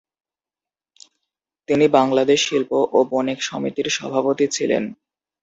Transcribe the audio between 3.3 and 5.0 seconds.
সমিতির সভাপতি ছিলেন।